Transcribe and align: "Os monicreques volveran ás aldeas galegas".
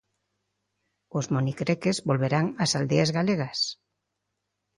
"Os 1.17 1.25
monicreques 1.35 1.97
volveran 2.09 2.45
ás 2.63 2.71
aldeas 2.79 3.09
galegas". 3.17 3.59